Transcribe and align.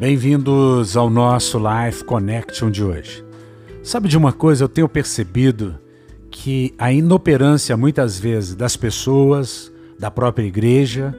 Bem-vindos 0.00 0.96
ao 0.96 1.10
nosso 1.10 1.58
Life 1.58 2.04
Connection 2.04 2.70
de 2.70 2.82
hoje. 2.82 3.22
Sabe 3.82 4.08
de 4.08 4.16
uma 4.16 4.32
coisa, 4.32 4.64
eu 4.64 4.68
tenho 4.68 4.88
percebido 4.88 5.78
que 6.30 6.74
a 6.78 6.90
inoperância 6.90 7.76
muitas 7.76 8.18
vezes 8.18 8.54
das 8.54 8.78
pessoas, 8.78 9.70
da 9.98 10.10
própria 10.10 10.46
igreja, 10.46 11.14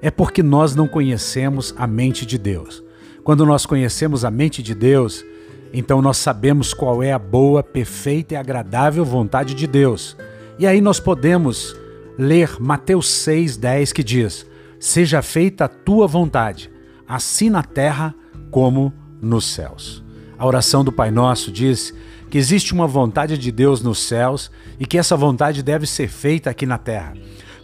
é 0.00 0.10
porque 0.10 0.42
nós 0.42 0.74
não 0.74 0.88
conhecemos 0.88 1.74
a 1.76 1.86
mente 1.86 2.24
de 2.24 2.38
Deus. 2.38 2.82
Quando 3.22 3.44
nós 3.44 3.66
conhecemos 3.66 4.24
a 4.24 4.30
mente 4.30 4.62
de 4.62 4.74
Deus, 4.74 5.22
então 5.70 6.00
nós 6.00 6.16
sabemos 6.16 6.72
qual 6.72 7.02
é 7.02 7.12
a 7.12 7.18
boa, 7.18 7.62
perfeita 7.62 8.32
e 8.32 8.36
agradável 8.38 9.04
vontade 9.04 9.54
de 9.54 9.66
Deus. 9.66 10.16
E 10.58 10.66
aí 10.66 10.80
nós 10.80 10.98
podemos 10.98 11.76
ler 12.16 12.56
Mateus 12.58 13.06
6:10 13.06 13.92
que 13.92 14.02
diz: 14.02 14.46
Seja 14.80 15.20
feita 15.20 15.66
a 15.66 15.68
tua 15.68 16.06
vontade 16.06 16.72
assim 17.08 17.50
na 17.50 17.62
terra 17.62 18.14
como 18.50 18.92
nos 19.20 19.46
céus. 19.46 20.02
A 20.38 20.46
oração 20.46 20.84
do 20.84 20.92
Pai 20.92 21.10
Nosso 21.10 21.50
diz 21.50 21.94
que 22.30 22.38
existe 22.38 22.72
uma 22.72 22.86
vontade 22.86 23.38
de 23.38 23.52
Deus 23.52 23.82
nos 23.82 24.00
céus 24.00 24.50
e 24.78 24.86
que 24.86 24.98
essa 24.98 25.16
vontade 25.16 25.62
deve 25.62 25.86
ser 25.86 26.08
feita 26.08 26.50
aqui 26.50 26.66
na 26.66 26.78
terra. 26.78 27.14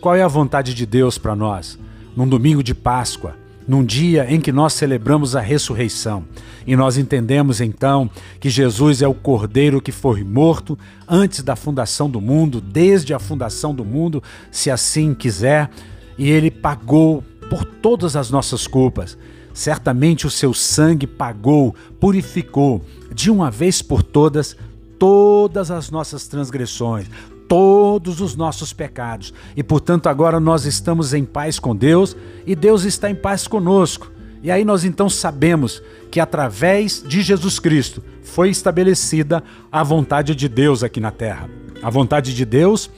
Qual 0.01 0.15
é 0.15 0.23
a 0.23 0.29
vontade 0.29 0.73
de 0.75 0.87
Deus 0.87 1.19
para 1.19 1.35
nós? 1.35 1.79
Num 2.17 2.29
domingo 2.29 2.63
de 2.63 2.75
Páscoa, 2.75 3.37
num 3.67 3.85
dia 3.85 4.27
em 4.33 4.41
que 4.41 4.51
nós 4.51 4.73
celebramos 4.73 5.37
a 5.37 5.41
ressurreição. 5.41 6.25
E 6.67 6.75
nós 6.77 6.97
entendemos 6.97 7.61
então 7.61 8.11
que 8.39 8.49
Jesus 8.49 9.03
é 9.03 9.09
o 9.09 9.15
Cordeiro 9.15 9.81
que 9.81 9.93
foi 9.93 10.25
morto 10.25 10.79
antes 11.09 11.43
da 11.43 11.55
fundação 11.55 12.09
do 12.09 12.21
mundo, 12.21 12.61
desde 12.61 13.13
a 13.13 13.19
fundação 13.19 13.75
do 13.75 13.85
mundo, 13.85 14.23
se 14.51 14.71
assim 14.71 15.15
quiser, 15.15 15.71
e 16.17 16.31
ele 16.31 16.51
pagou 16.51 17.25
por 17.51 17.65
todas 17.65 18.15
as 18.17 18.31
nossas 18.31 18.67
culpas. 18.67 19.19
Certamente 19.53 20.27
o 20.27 20.31
seu 20.31 20.55
sangue 20.55 21.07
pagou, 21.07 21.75
purificou 21.99 22.81
de 23.13 23.31
uma 23.31 23.51
vez 23.51 23.83
por 23.83 24.03
todas 24.03 24.57
todas 25.01 25.71
as 25.71 25.91
nossas 25.91 26.29
transgressões, 26.29 27.07
todos 27.49 28.21
os 28.21 28.37
nossos 28.37 28.73
pecados. 28.73 29.33
E 29.57 29.63
portanto 29.63 30.09
agora 30.09 30.39
nós 30.39 30.67
estamos 30.67 31.15
em 31.15 31.25
paz 31.25 31.59
com 31.59 31.75
Deus 31.75 32.15
e 32.47 32.55
Deus 32.55 32.85
está 32.85 33.11
em 33.11 33.15
paz 33.15 33.49
conosco. 33.49 34.13
E 34.43 34.51
aí 34.51 34.65
nós 34.65 34.85
então 34.85 35.09
sabemos 35.09 35.83
que 36.11 36.21
através 36.21 37.03
de 37.07 37.23
Jesus 37.23 37.59
Cristo 37.59 38.03
foi 38.23 38.51
estabelecida 38.51 39.43
a 39.73 39.83
vontade 39.83 40.35
de 40.35 40.49
Deus 40.49 40.83
aqui 40.83 41.01
na 41.01 41.11
terra. 41.11 41.49
A 41.83 41.91
vontade 41.91 42.35
de 42.35 42.45
Deus 42.45 42.91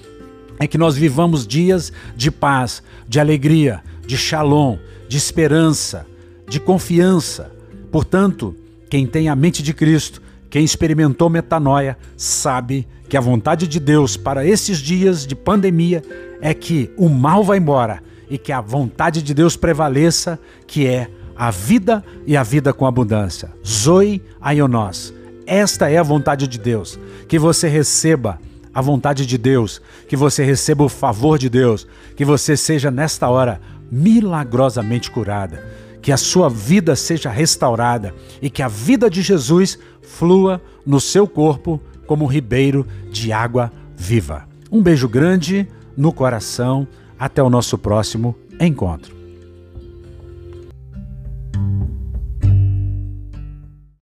é 0.58 0.66
que 0.66 0.78
nós 0.78 0.96
vivamos 0.96 1.46
dias 1.46 1.92
de 2.16 2.30
paz, 2.30 2.82
de 3.08 3.20
alegria, 3.20 3.82
de 4.12 4.18
shalom, 4.18 4.76
de 5.08 5.16
esperança, 5.16 6.06
de 6.46 6.60
confiança. 6.60 7.50
Portanto, 7.90 8.54
quem 8.90 9.06
tem 9.06 9.30
a 9.30 9.34
mente 9.34 9.62
de 9.62 9.72
Cristo, 9.72 10.20
quem 10.50 10.62
experimentou 10.62 11.30
metanoia, 11.30 11.96
sabe 12.14 12.86
que 13.08 13.16
a 13.16 13.22
vontade 13.22 13.66
de 13.66 13.80
Deus 13.80 14.14
para 14.14 14.46
esses 14.46 14.80
dias 14.80 15.26
de 15.26 15.34
pandemia 15.34 16.02
é 16.42 16.52
que 16.52 16.90
o 16.98 17.08
mal 17.08 17.42
vá 17.42 17.56
embora 17.56 18.02
e 18.28 18.36
que 18.36 18.52
a 18.52 18.60
vontade 18.60 19.22
de 19.22 19.32
Deus 19.32 19.56
prevaleça, 19.56 20.38
que 20.66 20.86
é 20.86 21.08
a 21.34 21.50
vida 21.50 22.04
e 22.26 22.36
a 22.36 22.42
vida 22.42 22.70
com 22.70 22.84
abundância. 22.86 23.50
Zoe 23.66 24.22
Aionós. 24.42 25.14
Esta 25.46 25.90
é 25.90 25.96
a 25.96 26.02
vontade 26.02 26.46
de 26.46 26.58
Deus. 26.58 27.00
Que 27.26 27.38
você 27.38 27.66
receba 27.66 28.38
a 28.74 28.82
vontade 28.82 29.24
de 29.24 29.38
Deus, 29.38 29.80
que 30.06 30.16
você 30.16 30.44
receba 30.44 30.84
o 30.84 30.88
favor 30.90 31.38
de 31.38 31.48
Deus, 31.48 31.86
que 32.14 32.26
você 32.26 32.58
seja 32.58 32.90
nesta 32.90 33.30
hora 33.30 33.58
milagrosamente 33.92 35.10
curada, 35.10 35.62
que 36.00 36.10
a 36.10 36.16
sua 36.16 36.48
vida 36.48 36.96
seja 36.96 37.30
restaurada 37.30 38.14
e 38.40 38.48
que 38.48 38.62
a 38.62 38.68
vida 38.68 39.10
de 39.10 39.20
Jesus 39.20 39.78
flua 40.00 40.60
no 40.84 40.98
seu 40.98 41.28
corpo 41.28 41.78
como 42.06 42.24
um 42.24 42.28
ribeiro 42.28 42.86
de 43.10 43.30
água 43.30 43.70
viva. 43.94 44.48
Um 44.70 44.82
beijo 44.82 45.08
grande 45.08 45.68
no 45.94 46.12
coração. 46.12 46.88
Até 47.18 47.40
o 47.40 47.48
nosso 47.48 47.78
próximo 47.78 48.34
encontro. 48.58 49.21